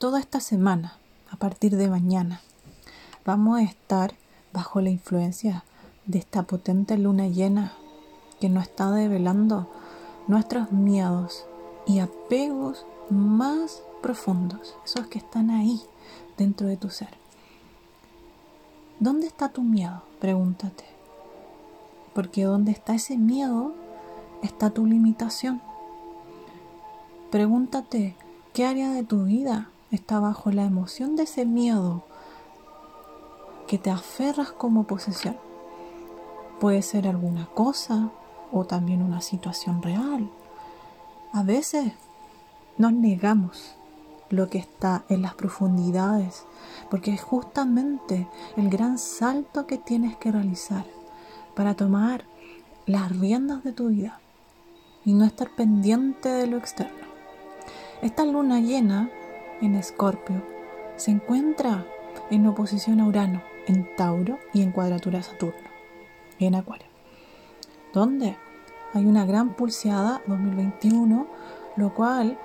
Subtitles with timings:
[0.00, 0.96] toda esta semana,
[1.30, 2.40] a partir de mañana,
[3.26, 4.14] vamos a estar
[4.50, 5.62] bajo la influencia
[6.06, 7.74] de esta potente luna llena
[8.40, 9.70] que nos está develando
[10.26, 11.44] nuestros miedos
[11.86, 15.82] y apegos más profundos, esos que están ahí
[16.38, 17.10] dentro de tu ser.
[19.00, 20.02] ¿Dónde está tu miedo?
[20.18, 20.84] Pregúntate.
[22.14, 23.74] Porque donde está ese miedo
[24.42, 25.60] está tu limitación.
[27.30, 28.16] Pregúntate
[28.54, 32.04] qué área de tu vida está bajo la emoción de ese miedo
[33.66, 35.36] que te aferras como posesión.
[36.58, 38.10] Puede ser alguna cosa
[38.52, 40.30] o también una situación real.
[41.32, 41.92] A veces
[42.78, 43.76] nos negamos
[44.28, 46.44] lo que está en las profundidades,
[46.90, 50.84] porque es justamente el gran salto que tienes que realizar
[51.54, 52.24] para tomar
[52.86, 54.20] las riendas de tu vida
[55.04, 57.06] y no estar pendiente de lo externo.
[58.02, 59.10] Esta luna llena
[59.60, 60.42] en Escorpio
[60.96, 61.86] se encuentra
[62.30, 65.68] en oposición a Urano, en Tauro y en cuadratura a Saturno,
[66.38, 66.86] en Acuario,
[67.92, 68.36] donde
[68.92, 71.26] hay una gran pulseada 2021,
[71.76, 72.38] lo cual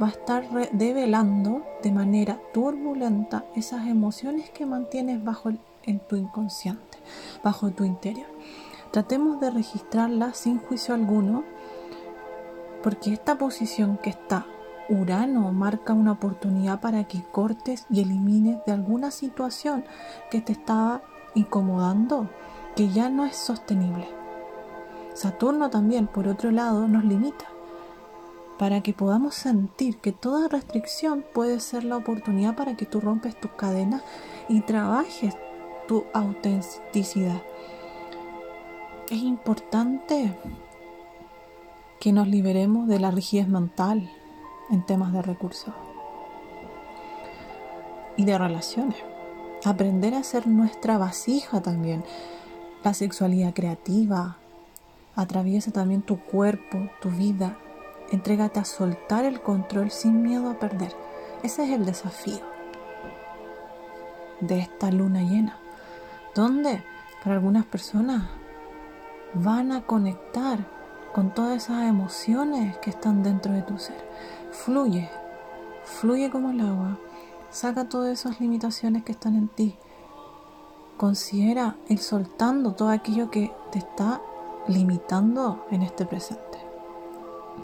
[0.00, 5.50] va a estar develando de manera turbulenta esas emociones que mantienes bajo
[5.82, 6.98] en tu inconsciente,
[7.42, 8.28] bajo tu interior.
[8.92, 11.44] Tratemos de registrarlas sin juicio alguno,
[12.82, 14.46] porque esta posición que está
[14.88, 19.84] Urano marca una oportunidad para que cortes y elimines de alguna situación
[20.30, 21.02] que te estaba
[21.34, 22.28] incomodando,
[22.74, 24.08] que ya no es sostenible.
[25.14, 27.46] Saturno también, por otro lado, nos limita
[28.58, 33.38] para que podamos sentir que toda restricción puede ser la oportunidad para que tú rompes
[33.38, 34.02] tus cadenas
[34.48, 35.34] y trabajes
[35.86, 37.40] tu autenticidad.
[39.10, 40.36] Es importante
[42.00, 44.10] que nos liberemos de la rigidez mental
[44.70, 45.74] en temas de recursos
[48.16, 48.98] y de relaciones.
[49.64, 52.04] Aprender a ser nuestra vasija también.
[52.84, 54.36] La sexualidad creativa.
[55.16, 57.56] Atraviesa también tu cuerpo, tu vida,
[58.10, 60.94] Entrégate a soltar el control sin miedo a perder.
[61.42, 62.40] Ese es el desafío
[64.40, 65.58] de esta luna llena,
[66.34, 66.82] donde
[67.22, 68.22] para algunas personas
[69.34, 70.58] van a conectar
[71.12, 73.96] con todas esas emociones que están dentro de tu ser.
[74.50, 75.08] Fluye,
[75.84, 76.98] fluye como el agua,
[77.50, 79.76] saca todas esas limitaciones que están en ti.
[80.96, 84.20] Considera ir soltando todo aquello que te está
[84.66, 86.67] limitando en este presente.